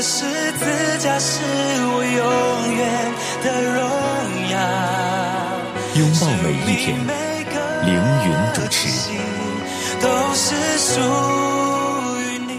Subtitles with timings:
[0.00, 0.64] 的十字
[0.98, 3.12] 架是我永远
[3.44, 3.78] 的荣
[4.48, 4.56] 耀。
[5.94, 6.96] 拥抱每一天，
[7.84, 7.92] 凌
[8.24, 8.88] 云主持。
[10.00, 10.98] 都是属
[12.18, 12.50] 于你。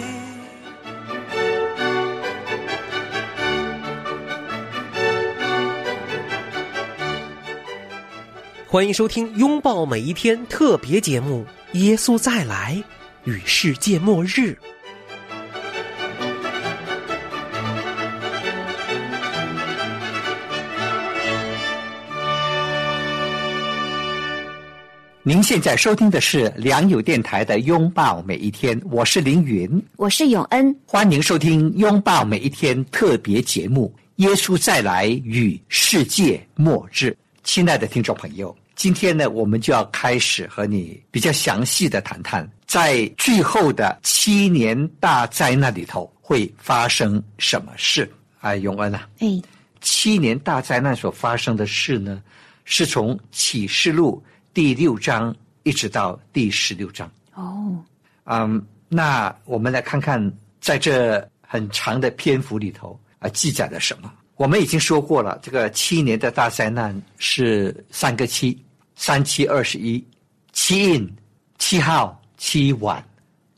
[8.67, 11.43] 欢迎收听《拥抱每一天》特别节目
[11.79, 12.83] 《耶稣再来
[13.23, 14.27] 与世界末日》。
[25.23, 37.05] 您现在收听的是良友电台的《拥抱每一天》，我是凌云，我是永恩，欢迎收听《拥抱每一天》特别节目《耶稣再来与世界末日》。
[37.43, 48.11] 亲爱的听众朋友，今天呢，我们就要开始和你比较详细的谈谈，在最后的七年大灾难里头会发生什么事。
[48.39, 49.39] 哎，永恩啊，哎，
[49.81, 52.23] 七年大灾难所发生的事呢，
[52.65, 54.19] 是从启示录。
[54.53, 57.77] 第六章一直到第十六章哦，
[58.25, 64.11] 嗯，那我们来看看，在这很长的篇幅里头啊，记载了什么？
[64.35, 68.61] 我们已经说过了，这个七年的大灾难是三个七，
[68.95, 70.05] 三七二十一，
[70.51, 71.09] 七印、
[71.57, 73.01] 七号、七晚，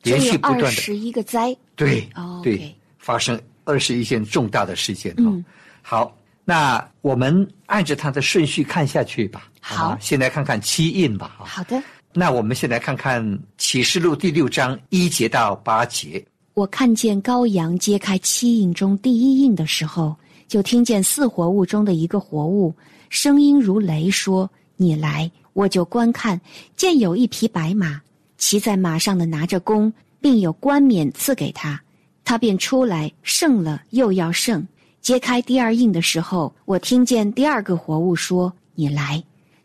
[0.04, 5.44] 连续不断的十一个灾，对，哦对，发生二十一件重大的事件啊哦。
[5.82, 9.50] 好，那我们按着它的顺序看下去吧。
[9.66, 11.38] 好吗先来看看七印吧。
[11.40, 11.82] 好的，
[12.12, 16.24] 那我们先来看看启示录第六章一节到八节。
[16.54, 20.14] 我看见羔羊揭开七印中第一印的时候，
[20.48, 22.76] 就听见四活物中的一个活物
[23.10, 26.40] 声音如雷说：“你来！”我就观看，
[26.76, 28.02] 见有一匹白马，
[28.38, 31.80] 骑在马上的拿着弓，并有冠冕赐给他，
[32.26, 34.68] 他便出来胜了，又要胜。
[35.00, 39.24] 揭开第二印的时候，我听见第二个活物说：“你来！”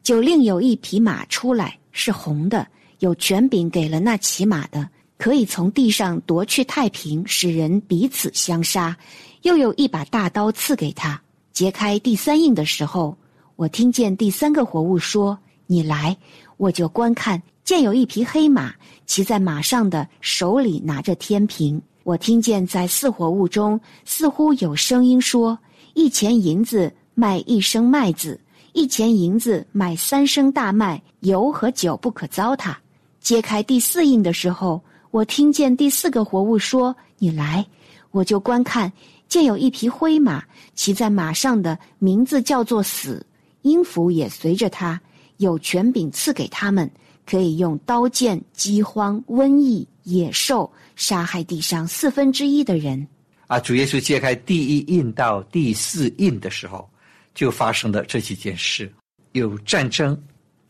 [0.08, 2.66] 就另有一匹马出来，是红的，
[3.00, 4.88] 有权柄给了那骑马的，
[5.18, 8.96] 可以从地上夺去太平，使人彼此相杀。
[9.42, 11.20] 又有一把大刀赐给他。
[11.52, 13.14] 揭开第三印的时候，
[13.56, 15.38] 我听见第三个活物说
[15.68, 16.16] ：“你来！”
[16.56, 21.78] 我就观看，见有一匹黑马，骑在马上的手里拿着天平。
[22.02, 25.58] 我听见在四活物中似乎有声音说
[25.92, 28.40] ：“一钱银子卖一升麦子。”
[28.72, 32.74] 一钱银子买三升大麦，油和酒不可糟蹋。
[33.20, 37.66] 揭开第四印的时候，我听见第四个活物说：“你来！”
[38.10, 38.90] 我就观看，
[39.28, 40.42] 见有一匹灰马，
[40.74, 43.24] 骑在马上的名字叫做死，
[43.62, 45.00] 音符也随着他，
[45.38, 46.90] 有权柄赐给他们，
[47.26, 53.06] 可以用刀剑、饥荒、瘟疫、野兽杀害地上四分之一的人。
[53.46, 56.88] 啊，主耶稣揭开第一印到第四印的时候，
[57.38, 58.92] 就发生了这几件事：
[59.30, 60.20] 有战争，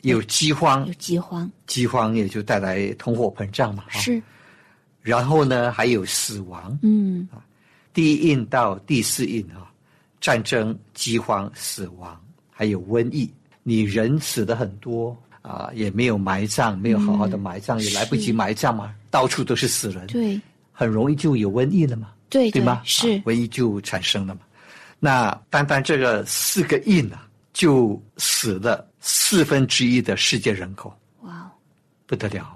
[0.01, 3.85] 有饥荒有，饥荒，饥荒也就带来通货膨胀嘛。
[3.89, 4.21] 啊是，
[5.01, 6.77] 然后呢，还有死亡。
[6.83, 7.27] 嗯，
[7.91, 9.65] 第一印到第四印啊，
[10.21, 12.15] 战争、饥荒、死亡，
[12.51, 13.27] 还有瘟疫。
[13.63, 20.39] 你人死的很多啊，也没有埋葬，没有好好的埋葬，也来不及埋葬嘛，到处都是死人，对，
[20.71, 22.79] 很容易就有瘟疫了嘛，对对吗？
[22.85, 24.41] 是啊瘟疫就产生了嘛。
[24.99, 27.17] 那单单这个四个亿呢，
[27.53, 31.51] 就死了四分之一的世界人口，哇哦。
[32.05, 32.55] 不得了。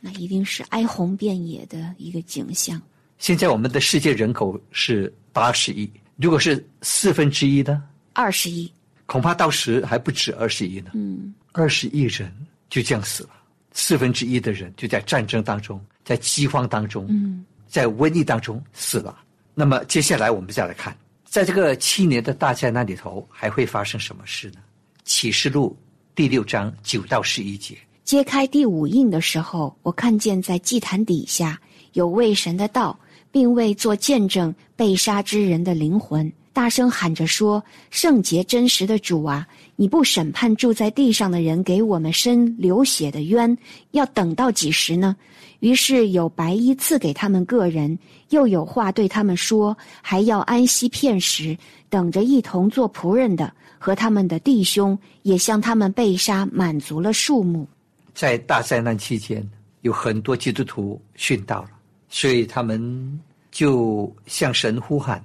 [0.00, 2.80] 那一定是哀鸿遍野的一个景象。
[3.18, 7.82] 现在我们的世界人口是八十亿，如果是四分之一呢，
[8.12, 8.70] 二十亿，
[9.06, 10.90] 恐怕到时还不止二十亿呢。
[10.94, 12.30] 嗯，二十亿人
[12.68, 13.30] 就这样死了，
[13.72, 19.18] 四分之一的人就在战争当中，在饥荒当中，嗯，在瘟疫当中死了。
[19.54, 20.94] 那么接下来我们再来看，
[21.34, 24.58] 在这个七年的大灾难里头，还会发生什么事呢？
[25.04, 25.76] 启示录
[26.14, 27.76] 第六章九到十一节。
[28.04, 31.60] 揭开第五印的时候，我看见在祭坛底下
[31.94, 32.96] 有为神的道，
[33.32, 43.58] 并为做见证被杀之人的灵魂，大声喊着说：“圣洁真实的主啊，你不审判住在地上的人，给我们伸流血的冤，
[43.90, 45.16] 要等到几时呢？”
[45.58, 47.98] 于是有白衣赐给他们个人，
[48.30, 51.56] 又有话对他们说，还要安息片时，
[51.88, 57.66] 等着一同做仆人的和他们的弟兄，也向他们被杀满足了数目。
[58.14, 59.44] 在大灾难期间，
[59.80, 61.70] 有很多基督徒殉道了，
[62.08, 63.20] 所以他们
[63.50, 65.24] 就向神呼喊：“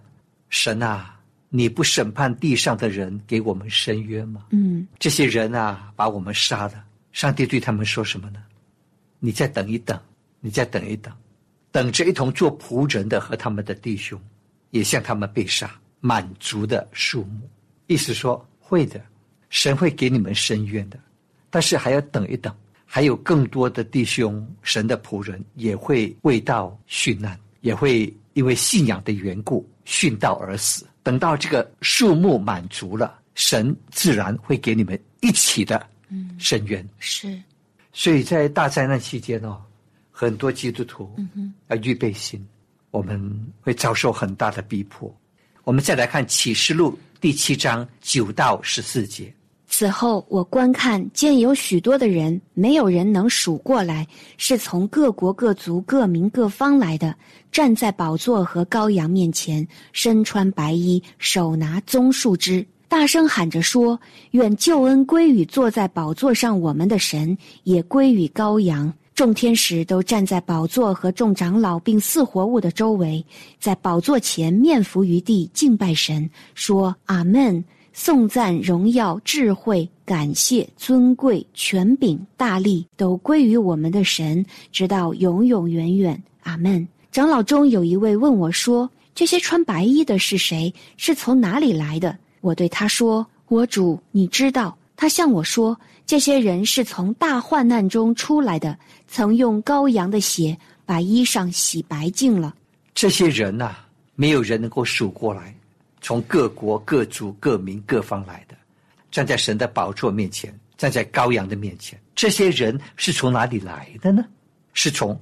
[0.49, 1.19] 神啊，
[1.50, 6.86] 你不审判地上的人，给我们伸冤吗？”嗯，这些人啊，把我们杀了。
[7.12, 8.42] 上帝对他们说什么呢？
[9.19, 10.00] 你再等一等。
[10.42, 11.13] 你再等一等，
[11.69, 14.18] 等着一同做仆人的和他们的弟兄，
[14.69, 15.69] 也向他们被杀，
[16.00, 17.42] 满足的数目。
[17.88, 19.04] 意思说会的，
[19.50, 20.98] 神会给你们伸冤的，
[21.50, 22.56] 但是还要等一等，
[22.86, 30.85] 还有更多的弟兄，神的仆人也会为道殉难，也会因为信仰的缘故殉道而死。
[31.03, 35.85] 等到这个数目满足了，神自然会给你们一起的
[36.37, 36.87] 伸冤。
[36.99, 37.41] 是，
[37.93, 39.61] 所以在大灾难期间哦。
[40.11, 41.15] 很多基督徒
[41.69, 42.45] 要预备心，
[42.91, 45.09] 我们会遭受很大的逼迫。
[45.63, 49.33] 我们再来看启示录第七章九到十四节。
[49.71, 54.06] 此后，我观看见有许多的人，没有人能数过来，
[54.36, 57.16] 是从各国各族各民各方来的，
[57.51, 63.98] 站在宝座和羔羊面前，身穿白衣，手拿棕树枝，大声喊着说
[64.31, 73.24] ：“愿救恩归于坐在宝座上我们的神，也归于羔羊。”众天使都站在宝座和众长老并四活物的周围，
[73.60, 77.63] 在宝座前面伏于地敬拜神，说：“阿门！
[78.01, 86.24] 颂赞、荣耀、智慧、感谢、尊贵、权柄、大力，都归于我们的神，直到永永远远。
[86.44, 90.74] 阿门！”长老中有一位问我说：“这些穿白衣的是谁？
[90.96, 98.80] 是从哪里来的？”我对他说：“我主，你知道。”他向我说：“这些人是从大患难中出来的，
[99.10, 102.56] 曾用羔羊的血把衣裳洗白净了。
[102.96, 103.75] 这些人呐，
[104.16, 105.54] 没有人能够数过来，
[106.01, 108.56] 从各国各族各民各方来的，
[109.12, 112.00] 站在神的宝座面前，站在羔羊的面前。
[112.16, 114.25] 这些人是从哪里来的呢？
[114.74, 115.19] 是从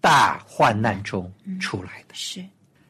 [0.00, 2.14] 大患难中出来的。
[2.14, 2.44] 是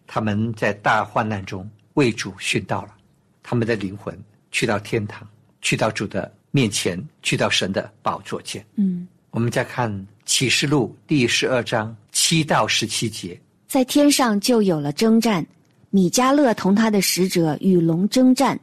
[0.06, 2.94] 他们在大患难中为主殉道了，
[3.42, 4.18] 他们的灵魂
[4.50, 5.26] 去到天堂。”
[5.62, 8.64] 去到主的面前，去到神的宝座前。
[8.76, 13.38] 嗯，我们再看启示录第十二章七到十七节，
[13.68, 15.46] 在天上就有了征战，
[15.90, 18.58] 米迦勒同他的使者与龙征战，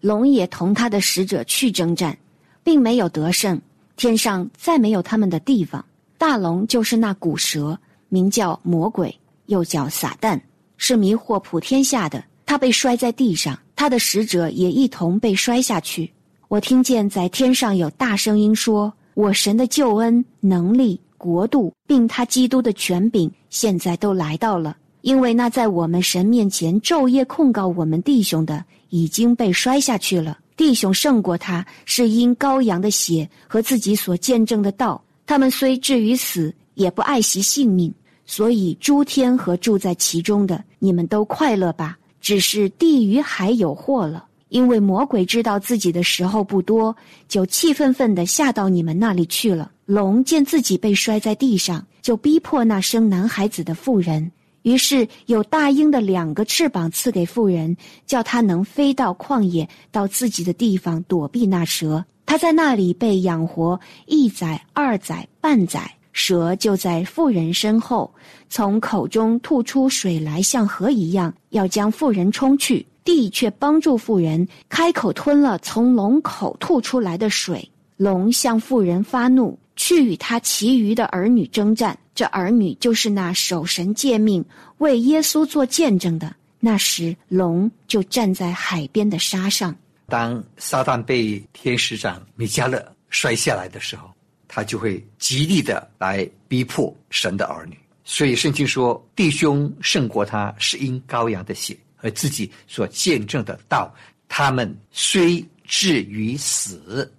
[0.00, 2.16] 龙也同他的使者去征战，
[2.64, 3.60] 并没有得胜。
[3.96, 5.84] 天上再没有他们的地方。
[6.16, 7.78] 大龙就是那古蛇，
[8.08, 9.14] 名叫魔鬼，
[9.46, 10.40] 又叫撒旦，
[10.78, 12.24] 是迷惑普天下的。
[12.46, 16.10] 他被摔在地上，他的使者也一同被摔下去。
[16.48, 24.76] 我听见在天上有大声音说：“我神的救恩、能力、国度，并他基督的权柄，现在都来到了。
[25.02, 30.38] 因为那在我们神面前昼夜控告我们弟兄的，已经被摔下去了。
[30.56, 35.02] 弟兄胜过他，是因羔羊的血和自己所见证的道。
[35.26, 37.92] 他们虽至于死，也不爱惜性命。
[38.26, 41.98] 所以诸天和住在其中的，你们都快乐吧。
[42.20, 46.94] 只是地狱还有祸了。”因为魔鬼知道自己的时候不多，
[47.28, 49.70] 就气愤愤地下到你们那里去了。
[49.86, 54.30] 龙见自己被摔在地上，就逼迫那生男孩子的妇人。
[54.62, 57.76] 于是有大鹰的两个翅膀赐给妇人，
[58.06, 62.04] 叫他能飞到旷野，到自己的地方躲避那蛇。
[62.26, 68.12] 他在那里被养活一载、二载、半载，蛇就在妇人身后，
[68.48, 72.86] 从口中吐出水来，像河一样，要将妇人冲去。
[73.02, 77.68] 地却帮助妇人开口吞了从龙口吐出来的水。
[77.96, 81.98] 龙向妇人发怒，去与他其余的儿女征战。
[82.14, 84.44] 这儿女就是那守神诫命、
[84.76, 86.36] 为耶稣做见证的。
[86.58, 89.74] 那时，龙就站在海边的沙上。
[90.06, 94.10] 当撒旦被天使长米迦勒摔下来的时候，
[94.46, 97.74] 他就会极力的来逼迫神的儿女。
[98.04, 103.94] 所以圣经说：“弟兄胜过他，是因羔羊的血。”和自己所见证的道，
[104.28, 107.10] 他们虽至于死，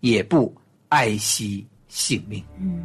[0.00, 0.52] 也不
[0.88, 1.64] 爱惜
[1.96, 2.44] 性命。
[2.58, 2.84] 嗯，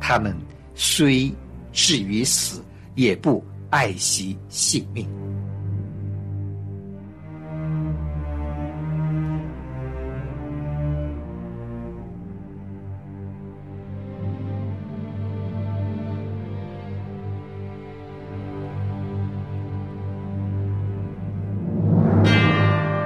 [0.00, 0.32] 他们
[0.72, 1.34] 虽
[1.72, 2.62] 至于死，
[2.94, 5.04] 也不爱惜性命。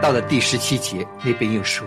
[0.03, 1.87] 到了第十七节，那边又说，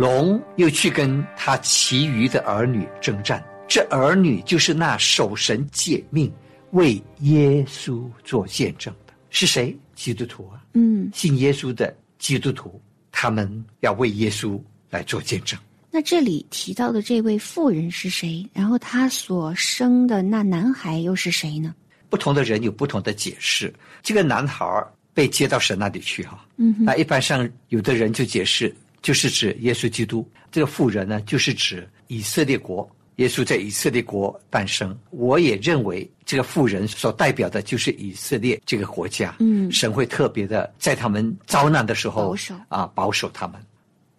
[0.00, 3.44] 龙又去跟他其余的儿女征战。
[3.68, 6.32] 这儿女就是那守神诫命、
[6.70, 9.76] 为耶稣做见证的，是谁？
[9.94, 12.80] 基督徒啊，嗯，信耶稣的基督徒，
[13.12, 15.60] 他们要为耶稣来做见证。
[15.90, 18.48] 那这里提到的这位妇人是谁？
[18.54, 21.74] 然后他所生的那男孩又是谁呢？
[22.08, 23.70] 不同的人有不同的解释。
[24.02, 30.28] 这个男孩儿被接到神那里去哈，嗯哼那一般上有的人就解释，就是指耶稣基督。
[30.50, 34.98] 这个妇人呢，就是指以色列国，耶稣在以色列国诞生。
[35.10, 39.36] 我也认为这个妇人所代表的就是以色列这个国家。
[39.38, 43.60] 嗯神会特别的在他们遭难的时候保守啊，保守他们。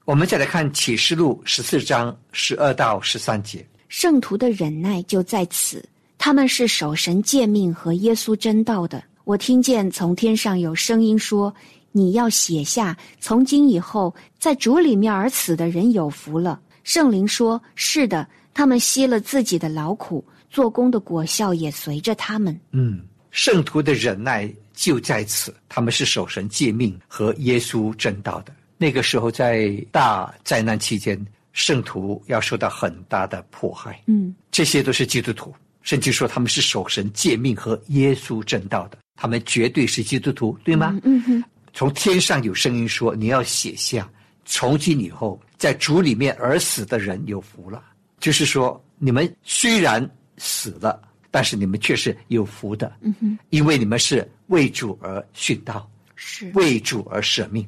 [0.05, 3.65] 我们再来看启示录十四章十二到十三节。
[3.87, 5.83] 圣徒的忍耐就在此，
[6.17, 9.03] 他们是守神诫命和耶稣真道的。
[9.25, 11.53] 我听见从天上有声音说
[11.91, 22.59] ：“你要写下，从今以后，在主里面而死的人有福了。”圣灵说：“是的，他们吸了自己的劳苦，做工的果效也随着他们。
[22.71, 28.53] 嗯，圣徒的忍耐就在此，他们是守神诫命和耶稣正道的。
[28.77, 34.01] 那个时候，在大灾难期间，圣徒要受到很大的迫害。
[34.07, 40.99] 嗯，这些都是基督徒，甚至说他们是守神诫命和耶稣正道的，他们绝对是基督徒，对吗？
[41.03, 44.09] 嗯哼，从天上有声音说：“你要写下，
[44.45, 47.83] 从今以后，在主里面而死的人有福了。”
[48.19, 51.01] 就是说，你们虽然死了，
[51.31, 56.51] 但是你们却是有福的，嗯哼，因为你们是为主而殉道，是。
[56.53, 57.67] 为主而舍命。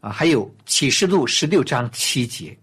[0.00, 2.56] 啊，还有启示录十六章七节，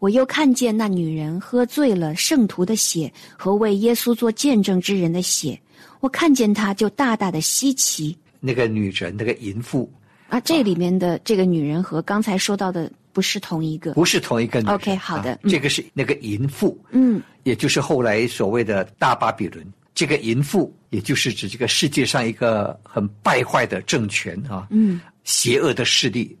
[0.00, 5.60] 我又看见那女人喝醉了圣徒的血和为耶稣做见证之人的血，
[6.00, 8.18] 我看见她就大大的稀奇。
[8.40, 9.92] 那个女人，那个淫妇，
[10.30, 13.92] 啊，这里面的这个女人和刚才说到的不是同一个。
[13.94, 14.74] 不是同一个女人。
[14.74, 19.66] OK，好的啊嗯这个是那个淫妇，嗯也就是后来所谓的大巴比伦。
[19.92, 26.38] 这个淫妇，也就是指这个世界上一个很败坏的政权啊，嗯，邪恶的势力，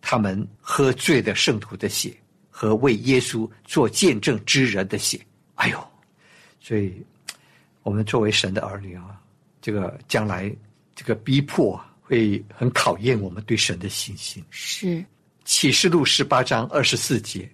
[0.00, 2.14] 他们喝醉的圣徒的血
[2.48, 5.20] 和为耶稣做见证之人的血。
[5.56, 5.84] 哎呦，
[6.60, 7.04] 所以
[7.82, 9.20] 我们作为神的儿女啊，
[9.60, 10.50] 这个将来
[10.94, 14.44] 这个逼迫啊，会很考验我们对神的信心。
[14.50, 15.02] 是
[15.44, 17.50] 启示录十八章二十四节，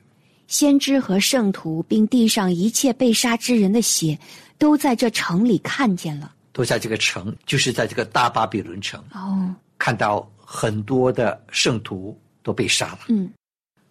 [0.47, 4.19] 先知和圣徒，并地上一切被杀之人的血，
[4.59, 6.35] 都在这城里看见了。
[6.53, 13.01] 都在这个城，就是在这个大巴比伦城，哦，看到很多的圣徒都被杀了。
[13.09, 13.31] 嗯，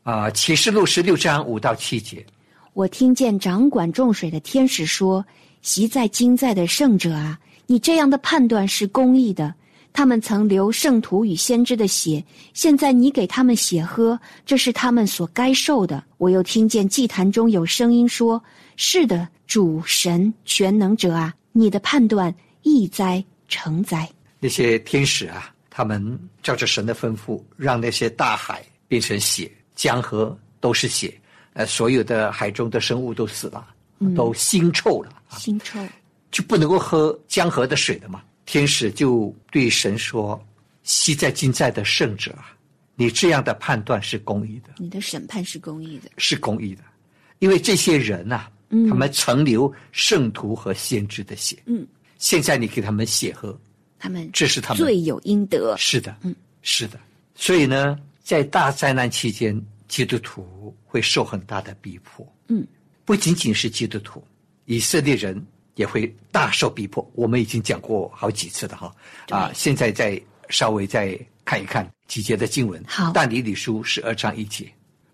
[0.04, 2.26] 啊，启示录十六章五到七节，
[2.74, 5.26] 我听见掌管众水的天使说
[5.64, 9.56] ：“习在今在的圣者啊，你这样的判断是公义的。
[9.98, 12.24] 他们曾流圣徒与先知的血，
[12.54, 18.40] 现在你给他们血喝，这是他们所该受的。”我又听见祭坛中有声音说
[18.78, 24.08] ：“是的，主神全能者啊，你的判断易哉成哉。
[24.40, 31.12] 那些天使啊，他们照着神的吩咐，让那些大海变成血，江河都是血，
[31.54, 33.66] 呃，所有的海中的生物都死了，
[34.16, 35.80] 都腥臭了，”腥臭，
[36.30, 38.22] 就不能够喝江河的水的嘛。
[38.48, 40.44] 天使就对神说
[40.82, 42.56] ：“昔在今在的圣者啊，
[42.96, 46.10] 你这样的判断是公义的。”你的审判是公义的。
[46.18, 46.82] 是公义的，
[47.40, 51.86] 因为这些人呐、嗯他们曾流圣徒和先知的血，嗯，
[52.18, 53.58] 现在你给他们血喝，
[54.00, 55.76] 他们这是他们罪有应得。
[55.78, 56.98] 是的，嗯，是的。
[57.36, 62.66] 所以呢，在大灾难期间，基督徒会受很大的逼迫，嗯，
[63.04, 64.24] 不仅仅是基督徒，
[64.66, 65.46] 以色列人
[65.78, 67.10] 也会大受逼迫。
[67.16, 68.94] 我们已经讲过好几次的哈，
[69.30, 72.84] 啊，现在再稍微再看一看几节的经文。
[72.86, 74.66] 好但以理书十二章一节。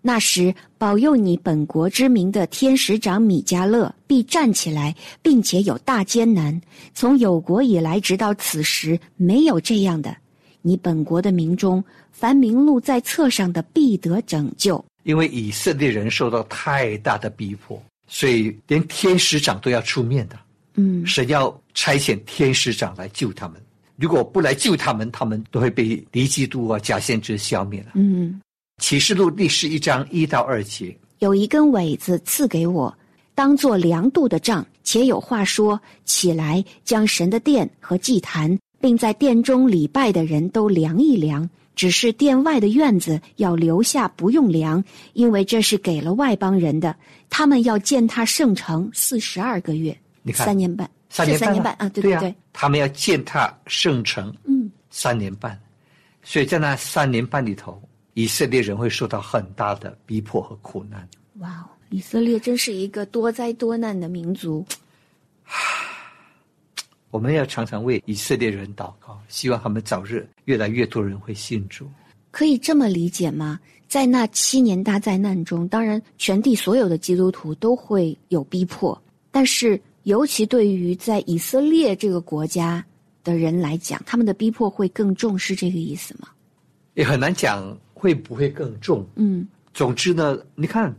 [0.06, 6.60] 那时，保佑你本国之名的天使长米迦勒必站起来，并且有大艰难。
[6.92, 10.14] 从有国以来，直到此时，没有这样的。
[10.60, 14.84] 你本国的民中，凡名录在册上的，必得拯救。
[15.04, 20.38] 因为以色列人受到太大的逼迫，所以连天使长都要出面的。
[20.74, 23.60] 嗯，神要差遣天使长来救他们，
[23.96, 27.92] 如果不来救他们，他们都会被敌基督啊、假先知消灭了。
[27.94, 28.40] 嗯，
[28.82, 32.92] 启示录第十一章一到二节，有一根苇子赐给我，
[33.34, 41.48] 当做量度的杖，且有话说：起来，将神的殿和祭坛，并在殿中礼拜的人都量一量。
[41.76, 44.82] 只是殿外的院子要留下，不用量，
[45.14, 46.94] 因为这是给了外邦人的。
[47.28, 55.56] 他们要践踏圣城四十二个月，你看三年半，三年三年半啊，对对呀、对，他们要践踏圣城嗯，三年半，
[56.22, 57.80] 所以在那三年半里头，
[58.14, 61.06] 以色列人会受到很大的逼迫和苦难。
[61.40, 64.64] 哇哦，以色列真是一个多灾多难的民族。
[67.12, 71.86] 我们要常常为以色列人祷告，希望他们早日越来越多人会信主。
[72.30, 73.60] 可以这么理解吗？
[73.86, 79.00] 在那七年大灾难中，当然全地所有的基督徒都会有逼迫，
[79.30, 82.84] 但是尤其对于在以色列这个国家
[83.22, 86.28] 的人来讲，他们的逼迫会更重，是这个意思吗？
[86.94, 89.04] 也很难讲会不会更重。
[89.16, 90.94] 嗯总之呢，你看，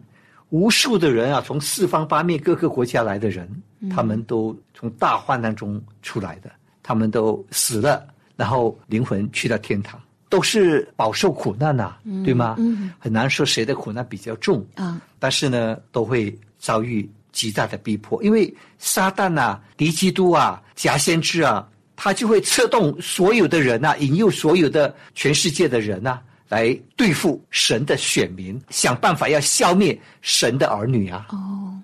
[0.49, 3.49] 无数的人啊，从四方八面各个国家来的人，
[3.89, 6.51] 他们都从大患难中出来的，
[6.83, 9.97] 他们都死了，然后灵魂去到天堂，
[10.27, 11.95] 都是饱受苦难呐、
[12.25, 12.55] 对吗？
[12.57, 31.27] 嗯很难说谁的苦难比较重，啊，但是呢，都会遭遇极大的逼迫，因为撒旦啊、敌基督啊、假先知啊，他就会策动所有的人啊，引诱所有的全世界的人啊，来对付神的选民，想办法要消灭神的儿女啊。
[31.29, 31.75] 哦，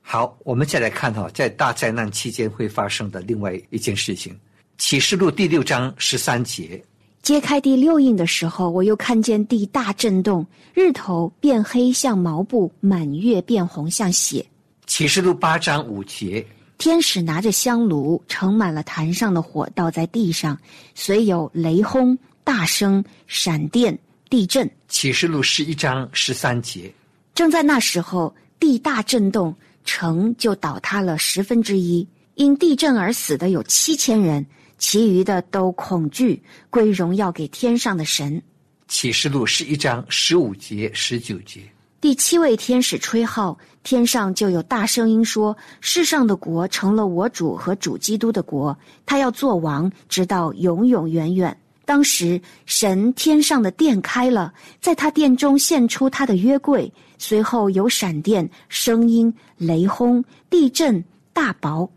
[0.00, 4.32] 好，我们再来看哈、在大灾难期间会发生的另外一件事情，
[4.78, 6.82] 《启示录》第六章十三节，
[7.20, 14.40] 揭开第六印的时候，我又看见地大震动，日头变黑像毛布，满月变红像血。
[14.86, 16.44] 《启示录》八章五节，
[16.76, 20.58] 天使拿着香炉，盛满了坛上的火，倒在地上，
[20.94, 23.96] 随有雷轰、大声、闪电、
[24.28, 24.66] 地震。
[24.88, 26.92] 《启示录》十一章十三节，
[27.34, 32.06] 正在那时候，地大震动，城就倒塌了十分之一。
[32.34, 34.44] 因地震而死的有七千人，
[34.78, 38.42] 其余的都恐惧，归荣耀给天上的神。
[38.88, 41.60] 启示录十一章十五节、十九节，
[42.02, 51.56] 第七位天使吹号，天上就有大声音说：“世上的国成了我主和主基督的国，他要做王，直到永永远远。”
[51.86, 61.88] 当时，神天上的殿开了，在他殿中现出他的约柜，随后有闪电、声音、雷轰、地震、大雹。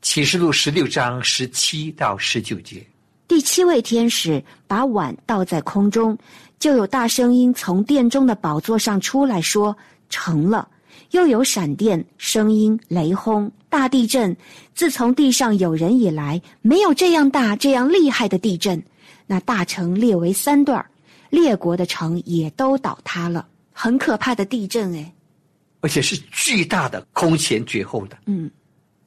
[0.00, 2.86] 启示录十六章十七到十九节，
[3.26, 6.16] 第七位天使把碗倒在空中，
[6.60, 9.76] 就有大声音从殿中的宝座上出来说
[10.08, 10.68] ：“成了。”
[11.12, 14.36] 又有闪电、声音、雷轰、大地震。
[14.76, 18.80] 自从地上有人以来，没有这样大、这样厉害的地震。
[19.26, 20.88] 那大城列为三段儿，
[21.30, 25.12] 列国的城也都倒塌了，很可怕的地震哎。
[25.80, 28.48] 而且是巨大的、空前绝后的，嗯，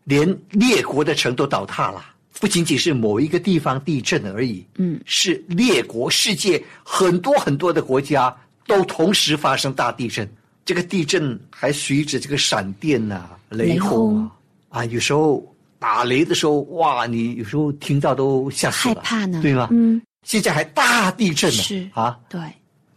[0.04, 2.04] 连列国的城都倒塌了。
[2.40, 8.36] 不仅仅是某一个地方地震而已，嗯，是列国、世界很多很多的国家
[8.68, 10.28] 都同时发生大地震。
[10.66, 14.32] 这个地震还随着这个闪电呐、雷轰啊，
[14.70, 15.44] 啊，有时候
[15.78, 19.68] 打雷的时候，哇，你有时候听到都吓死了，害怕呢，对吗？
[19.72, 22.40] 嗯，现在还大地震呢，是啊，对，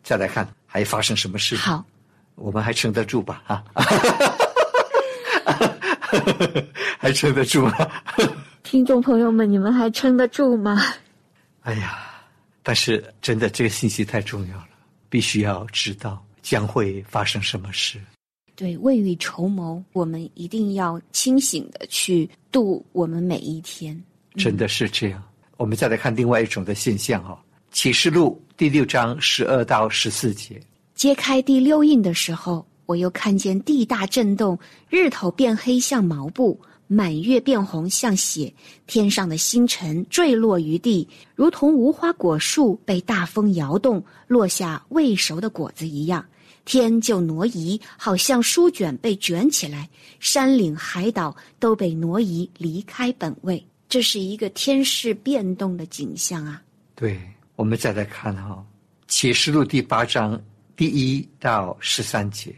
[0.05, 1.57] 再来看还发生什么事？
[1.57, 1.85] 好，
[2.37, 3.43] 我们还撑得住吧？
[3.47, 3.65] 啊，
[6.99, 7.91] 还撑得住吗？
[8.77, 10.79] 听众朋友们，你们还撑得住吗？
[11.63, 11.99] 哎呀，
[12.63, 14.69] 但是真的这个信息太重要了，
[15.09, 17.99] 必须要知道将会发生什么事。
[18.55, 23.99] 对，未雨绸缪，我们一定要清醒的去度我们每一天。
[24.35, 25.23] 真的是这样。
[25.57, 30.61] 我们再来看另外一种的现象哈、启示录》第六章十二到十四节，
[30.95, 34.59] 揭开第六印的时候，我又看见地大震动，
[34.91, 38.53] 日头变黑像毛布，满月变红像血，
[38.87, 46.25] 天上的星辰坠落于地，如同无花果树被大风摇动，落下未熟的果子一样。
[46.65, 53.65] 天就挪移，好像书卷被卷起来，山岭海岛都被挪移离开本位。
[53.89, 56.61] 这是一个天势变动的景象啊！
[56.97, 57.21] 对，
[57.55, 58.65] 我们再来看哈、
[59.07, 60.41] 启示录》第八章
[60.75, 62.53] 第一到十三节，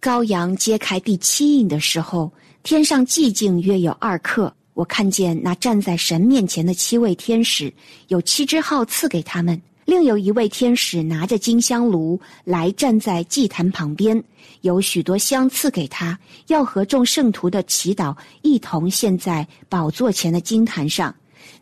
[0.00, 2.32] 羔羊揭开第七印的时候，
[2.62, 4.54] 天上寂静约有二刻。
[4.74, 7.72] 我看见那站在神面前的七位天使，
[8.06, 9.60] 有七支号赐给他们。
[9.84, 14.22] 另有一位天使拿着金香炉来站在祭坛旁边，
[14.60, 21.12] 有许多香赐给他，要和众圣徒的祈祷一同献在宝座前的金坛上。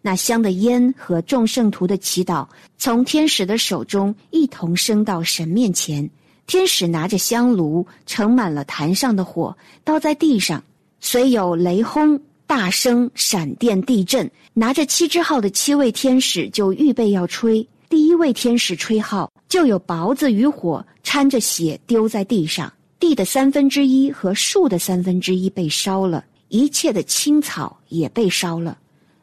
[0.02, 6.08] 那香的烟和众圣徒的祈祷，从天使的手中一同升到神面前。
[6.46, 10.62] 天使拿着香炉，盛满了坛上的火，倒在地上，
[11.00, 14.30] 虽有雷轰、大声、闪电、地震。
[14.52, 17.66] 拿着七支号的七位天使就预备要吹。
[17.88, 28.76] 第一位天使吹号，就有雹子与火掺着血丢在地上，地的三分之一和树的三分之一被烧了，一切的青草也被烧了。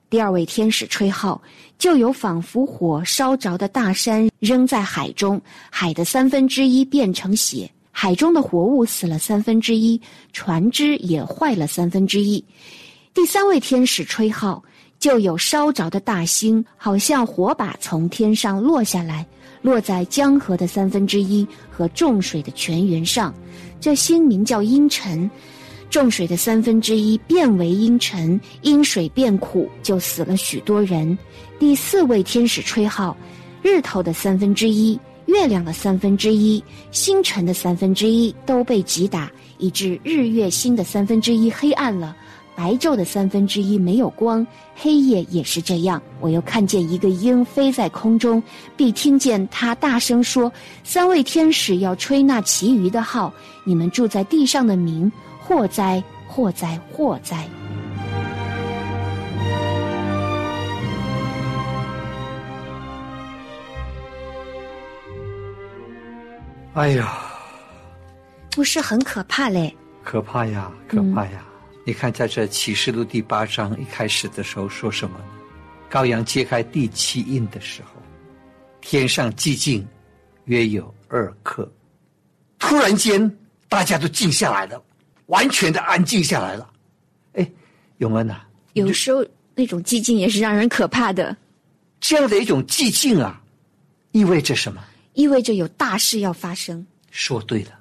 [0.09, 1.41] 第二位天使吹号，
[1.77, 9.99] 就有仿佛火烧着的大山扔在海中，海的三分之一变成血，海中的活物死了三分之一，
[10.31, 12.45] 船只也坏了三分之一。
[13.11, 14.63] 第三位天使吹号，
[14.99, 19.25] 就有烧着的大星，好像火把从天上落下来，
[19.63, 23.33] 落在江河的三分之一和众水的泉源上。
[23.81, 25.27] 这星名叫阴沉。
[25.89, 31.17] 众水的三分之一变为阴沉，阴水变苦，就死了许多人。
[31.57, 33.17] 第四位天使吹号，
[33.63, 42.15] 日头的三分之一、月亮的三分之一、星辰的三分之一都被击打，以致日月星的三分之一黑暗了，
[42.55, 46.01] 白昼的三分之一没有光，黑夜也是这样。
[46.21, 48.41] 我又看见一个鹰飞在空中，
[48.75, 50.51] 必听见他大声说
[50.83, 53.31] ：“三位天使要吹那其余的号，
[53.65, 57.47] 你们住在地上的民。”祸灾，祸灾，祸灾！
[66.77, 67.17] 哎呀，
[68.51, 69.75] 不是很可怕嘞？
[70.03, 71.43] 可怕呀，可怕呀！
[71.83, 75.25] 你看，在这启示录第八章一开始的时候说什么呢？
[75.89, 77.99] 羔羊揭开第七印的时候，
[78.79, 79.87] 天上寂静，
[80.45, 81.67] 约有二刻。
[82.59, 83.35] 突然间，
[83.67, 84.79] 大家都静下来了。
[85.25, 86.69] 完全的安静下来了，
[87.33, 87.51] 哎，
[87.97, 88.41] 永恩呐，
[88.73, 91.35] 有时候那种寂静也是让人可怕的。
[91.99, 93.41] 这样的一种寂静啊，
[94.11, 94.79] 意味着什么？
[95.17, 96.85] 意味着有大事要发生。
[97.09, 97.71] 说对了，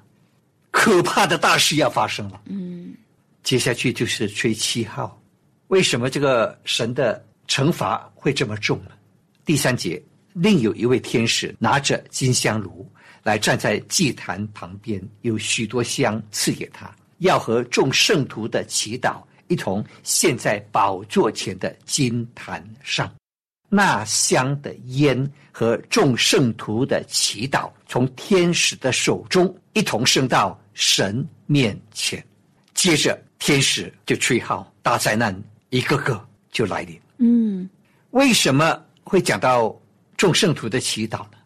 [0.71, 2.41] 可怕的大事要发生了。
[2.45, 2.95] 嗯，
[3.43, 5.21] 接下去就是吹七号。
[5.67, 8.91] 为什么这个神的惩罚会这么重呢？
[9.45, 10.01] 第三节，
[10.33, 16.91] 另有一位天使拿着金香炉来站在祭坛旁边，有许多香赐给他。
[17.19, 23.13] 要和众圣徒的祈祷一同献在宝座前的金坛上，
[23.69, 32.23] 那香的烟和众圣徒的祈祷从天使的手中一同升到神面前。
[32.73, 35.35] 接着，天使就吹号，大灾难
[35.69, 36.99] 一个个就来临。
[37.17, 37.69] 嗯，
[38.11, 39.75] 为什么会讲到
[40.15, 41.37] 众圣徒的祈祷呢？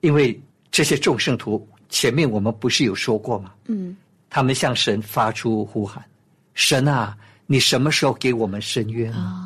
[0.00, 3.52] 因为这些众圣徒前面我们不是有说过吗？
[3.66, 3.96] 嗯。
[4.28, 6.04] 他们向神发出呼喊
[6.52, 9.45] ：“神啊，你什么时候给我们伸冤啊？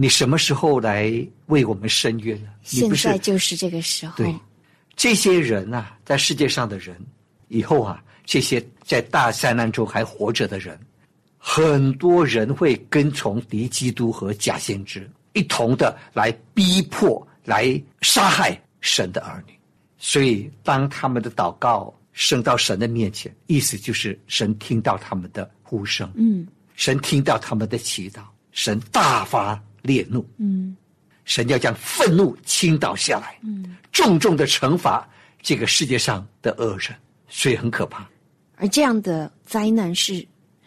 [0.00, 1.12] 你什么时候来
[1.46, 4.16] 为我们伸冤呢？”现在就是这个时候。
[4.16, 4.32] 对，
[4.94, 6.96] 这些人啊，在世界上的人，
[7.48, 10.78] 以后啊，这些在大灾难中还活着的人，
[11.36, 19.52] 很多人会跟从敌基督和假先知，一同的来逼迫、来杀害神的儿女。
[19.98, 21.92] 所以，当他们的祷告。
[22.20, 30.76] 升到神的面前，意思就是神听到他们的呼声，嗯，神听到他们的祈祷，神大发烈怒，嗯，
[31.24, 35.08] 神要将愤怒倾倒下来，嗯，重重的惩罚
[35.40, 36.94] 这个世界上的恶人，
[37.28, 38.08] 所以很可怕。
[38.56, 40.26] 而这样的灾难是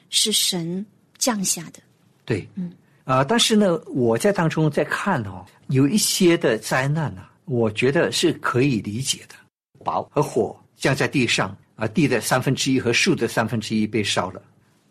[0.09, 0.85] 是神
[1.17, 1.79] 降下的，
[2.25, 2.71] 对，嗯，
[3.03, 9.35] 啊，但是呢，我在当中在看哦，有一些的灾难呢，我觉得是可以理解的，
[9.83, 10.57] 雹和火。
[10.77, 14.41] 降在地上啊，地的三分之一和树的三分之一被烧了，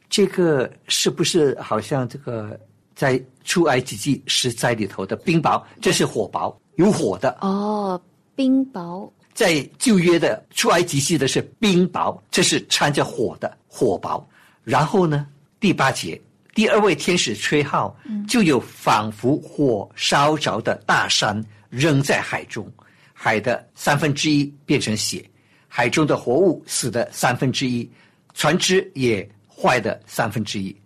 [0.09, 2.57] 这个是不是好像这个
[3.01, 5.65] 在出埃及记十灾里头的冰雹？
[5.81, 7.99] 这是火雹，有火的哦。
[8.37, 14.23] 冰雹在旧约的出埃及记的是冰雹，这是掺着火的火雹。
[14.65, 15.27] 然后呢，
[15.59, 16.21] 第八节，
[16.55, 17.97] 第二位天使吹号，
[18.29, 22.71] 就有仿佛火烧着的大山扔在海中，
[23.15, 25.25] 海的三分之一变成血。
[25.69, 27.91] 海中的活物死的三分之一，
[28.35, 30.77] 船只也坏的三分之一。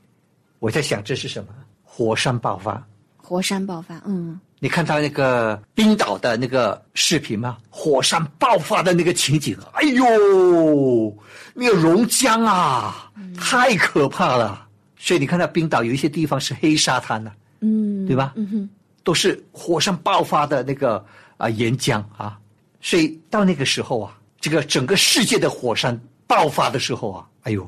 [0.61, 1.53] 我在想这是什么？
[1.97, 2.85] 火山爆发。
[3.17, 4.41] 火山爆发，嗯。
[4.59, 7.59] 你看到那个冰岛的那个视频吗？
[7.71, 11.17] 火山爆发的那个情景，哎呦，
[11.55, 14.67] 那个熔浆啊，太可怕了。
[14.97, 17.31] 所以你看到冰岛有一些地方是黑沙滩呢，
[17.61, 18.33] 嗯，对吧？
[18.35, 18.71] 嗯哼，
[19.05, 21.05] 都是火山爆发的那个
[21.37, 22.37] 啊岩浆啊。
[22.81, 24.19] 所以到那个时候啊。
[24.41, 27.67] 这个整个世界的火山爆发的时候啊，哎呦，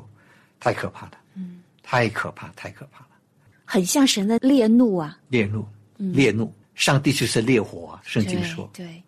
[0.61, 3.06] 太可怕了，嗯，太可怕，太可怕了，
[3.67, 5.67] 很像神的烈怒啊，烈怒，
[5.99, 9.03] 烈怒，上帝就是烈火啊，圣经说，对，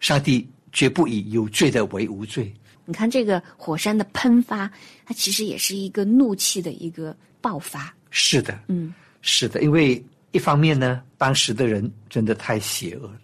[0.00, 2.52] 上帝绝不以有罪的为无罪。
[2.84, 4.68] 你看这个火山的喷发，
[5.04, 7.94] 它其实也是一个怒气的一个爆发。
[8.10, 10.02] 是的，嗯，是的，因为
[10.32, 13.20] 一方面呢，当时的人真的太邪恶了。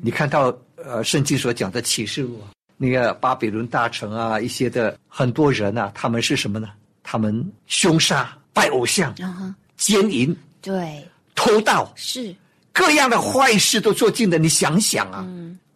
[0.00, 2.50] 你看到呃，圣经所讲的启示录啊。
[2.76, 6.70] 那个巴比伦大臣啊，一些的很多人啊，他们是什么呢？
[7.02, 9.14] 他们凶杀、拜偶像、
[9.78, 11.02] 奸淫，对，
[11.34, 12.34] 偷盗，是
[12.72, 14.36] 各样的坏事都做尽了。
[14.36, 15.26] 你想想啊，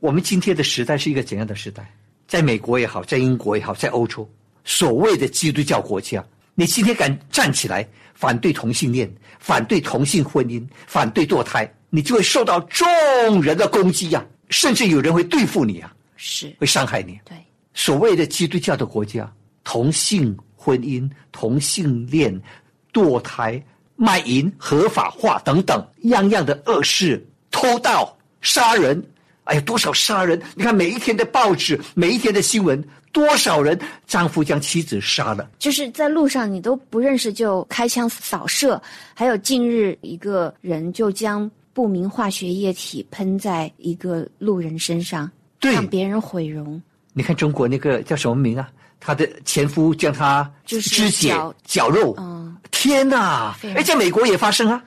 [0.00, 1.90] 我们今天的时代是一个怎样的时代？
[2.26, 4.28] 在美国也好，在英国也好，在欧洲，
[4.64, 17.20] 所谓的基督教国家，你今天敢站起来反对同性恋、反对同性婚姻、反对堕胎，你就会受到众人的攻击呀、甚至有人会对付你啊，是，会伤害你。
[17.24, 17.36] 对，
[17.74, 22.40] 所谓的基督教的国家，同性婚姻、同性恋、
[22.92, 23.62] 堕胎、
[23.96, 29.02] 卖淫合法化等等，样样的恶事，偷盗、杀人，
[29.44, 30.40] 哎呀，多少杀人！
[30.54, 38.80] 你看每一天的报纸，每一天的新闻，多少人丈夫将妻子杀了，就是在路上你都不认识就开枪扫射，
[39.14, 46.80] 还有近日一个人就将不明化学液体喷在一个路人身上，对让别人毁容。
[47.12, 48.70] 你看中国那个叫什么名啊？
[49.04, 52.56] 她的前夫将她就是肢解绞绞肉，嗯。
[52.70, 53.54] 天哪！
[53.60, 53.68] 非！
[53.68, 54.82] 常哎，在美国也发生啊，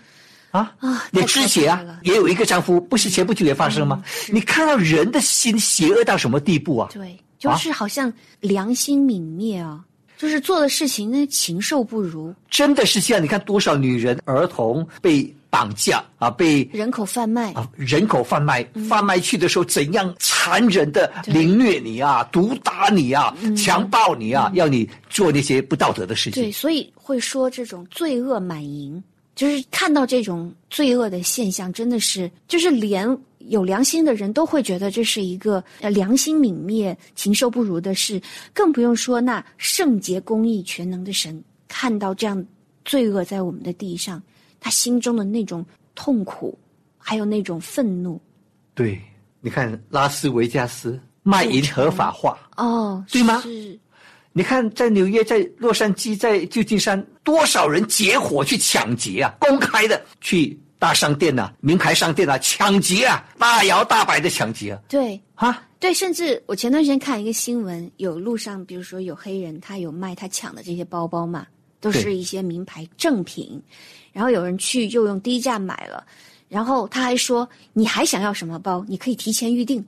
[0.51, 0.73] 啊？
[0.79, 4.03] 啊也肢解啊，也有一个丈夫，不是前不久也发生吗？
[4.27, 6.89] 你看到人的心邪恶到什么地步啊？
[6.91, 9.81] 对，就是好像良心泯灭啊，
[10.17, 13.23] 就是做的事情那禽兽不如，真的是这样？
[13.23, 17.53] 你看多少女人、儿童被绑架啊，被人口贩卖。
[17.53, 26.43] 啊人口贩卖，贩卖去的时候怎样残忍的凌虐你啊，毒打你啊，强暴你啊，要你做那些不道德的事情。
[26.43, 26.51] 对，。
[26.51, 29.01] 所以会说这种罪恶满盈，
[29.33, 38.21] 就是看到这种罪恶的现象，真的是就是连有良心的人都会觉得这是一个呃良心泯灭、禽兽不如的事，
[38.53, 42.45] 更不用说那圣洁、公义、全能的神看到这样
[42.83, 44.21] 罪恶在我们的地上，
[44.65, 46.57] 他心中的那种痛苦，
[46.97, 48.19] 还有那种愤怒。
[48.73, 48.99] 对，
[49.39, 53.79] 你看拉斯维加斯卖淫合法化，哦，对吗是，
[54.33, 71.45] 你看在纽约、在洛杉矶、在旧金山，多少人结伙去抢劫啊，公开的去大商店呐、名牌商店啊抢劫啊，大摇大摆的抢劫啊，对，啊，对，甚至我前段时间看一个新闻，有路上，比如说有黑人，他有卖他抢的这些包包嘛，
[71.85, 73.61] 都是一些名牌正品，
[74.11, 76.03] 然后有人去就用低价买了，
[76.49, 79.85] 然后他还说你还想要什么包，你可以提前预定，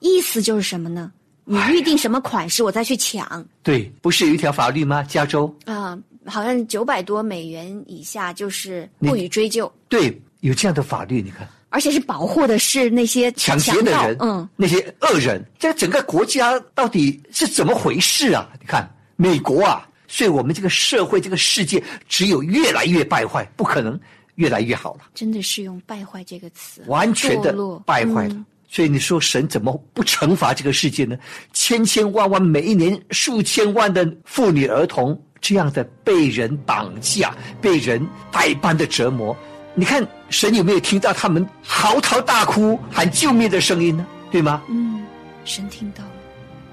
[0.00, 1.10] 意思就是什么呢？
[1.46, 5.02] 你预定什么款式，我再去抢对，不是有一条法律吗？
[5.04, 11.48] 加州啊、好像九百多美元以下就是不予追究，对有这样的法律，你看。
[11.70, 18.46] 而且是保护的是那些抢劫的人，嗯，那些恶人，这整个国家到底是怎么回事啊？
[18.60, 24.00] 你看美国啊，所以我们这个社会、这个世界只有越来越败坏，不可能
[24.34, 27.54] 越来越好了，真的是用败坏这个词，完全的
[27.86, 28.34] 败坏了。
[28.34, 31.16] 嗯所以你说神怎么不惩罚这个世界呢？
[31.54, 39.34] 千千万万每一年数千万的妇女儿童这样的被人绑架、被人百般的折磨，
[39.74, 44.06] 你看神有没有听到他们嚎啕大哭、喊救命的声音呢？
[44.30, 44.62] 对吗？
[44.68, 45.02] 嗯，
[45.46, 46.10] 神听到了，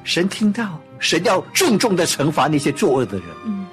[0.03, 3.27] 神听到，神要重重的惩罚那些作恶的人。
[3.45, 3.67] 嗯，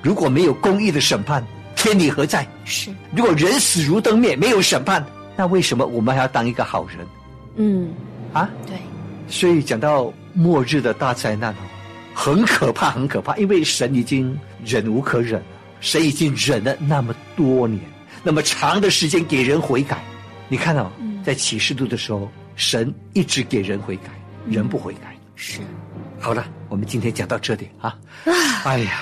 [0.00, 2.46] 如果没有公义的审判，天理何在？
[2.64, 5.04] 是，如果人死如灯灭，没有审判，
[5.36, 6.98] 那为什么我们还要当一个好人
[7.56, 7.90] 嗯，
[8.32, 8.48] 啊？
[8.64, 8.76] 对，
[9.26, 11.62] 所以讲到末日的大灾难哦，
[12.14, 15.46] 很可怕，很可怕，因为神已经忍无可忍了，
[15.80, 17.80] 神已经忍了那么多年，
[18.22, 19.98] 那么长的时间给人悔改。
[20.48, 20.88] 你看哦，
[21.24, 24.10] 在启示录的时候，神一直给人悔改，
[24.48, 25.16] 人不悔改。
[25.34, 25.60] 是，
[26.20, 27.96] 好了，我们今天讲到这里啊。
[28.64, 29.00] 哎呀，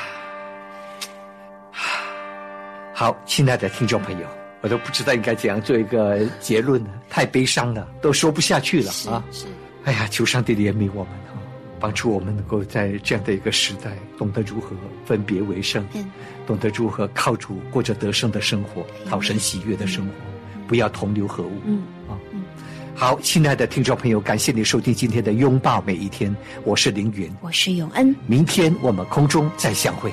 [2.92, 4.26] 好，亲爱的听众朋友，
[4.60, 9.24] 我都不知道应该怎样做一个结论了，太悲伤了，都说不下去了啊。
[9.32, 9.46] 是，
[9.84, 11.40] 哎呀，求上帝怜悯我们啊，
[11.80, 16.10] 帮助我们能够在这样的一个时代，懂得如何分别为圣，嗯。
[16.46, 20.12] 懂得如何靠主过着得胜的生活，讨神喜悦的生活，
[20.68, 21.60] 不要同流合污。
[21.64, 21.82] 嗯。
[22.08, 22.14] 啊，
[22.98, 28.16] 好，亲爱的听众朋友，感谢你收听今天的拥抱每一天，我是凌云，我是永恩。
[28.26, 30.10] 明天我们空中再相会。